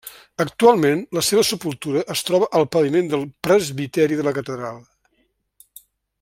[0.43, 4.81] Actualment, la seva sepultura es troba al paviment del presbiteri de la catedral.